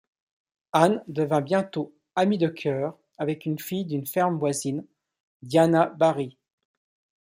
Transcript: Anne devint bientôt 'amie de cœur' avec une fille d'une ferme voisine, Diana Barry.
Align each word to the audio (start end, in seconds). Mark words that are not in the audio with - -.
Anne 0.73 1.03
devint 1.07 1.41
bientôt 1.41 1.93
'amie 2.15 2.39
de 2.39 2.47
cœur' 2.47 2.97
avec 3.19 3.45
une 3.45 3.59
fille 3.59 3.85
d'une 3.85 4.07
ferme 4.07 4.39
voisine, 4.39 4.83
Diana 5.43 5.91
Barry. 5.95 6.39